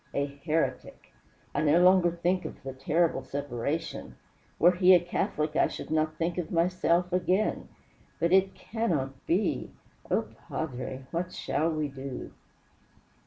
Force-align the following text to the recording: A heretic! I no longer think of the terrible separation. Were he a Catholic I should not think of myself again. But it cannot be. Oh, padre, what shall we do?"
A 0.15 0.25
heretic! 0.25 1.13
I 1.53 1.61
no 1.61 1.79
longer 1.83 2.09
think 2.09 2.43
of 2.43 2.63
the 2.63 2.73
terrible 2.73 3.23
separation. 3.23 4.15
Were 4.57 4.71
he 4.71 4.95
a 4.95 4.99
Catholic 4.99 5.55
I 5.55 5.67
should 5.67 5.91
not 5.91 6.15
think 6.17 6.39
of 6.39 6.49
myself 6.51 7.13
again. 7.13 7.67
But 8.19 8.33
it 8.33 8.55
cannot 8.55 9.27
be. 9.27 9.69
Oh, 10.09 10.25
padre, 10.49 11.05
what 11.11 11.31
shall 11.31 11.69
we 11.69 11.87
do?" 11.87 12.31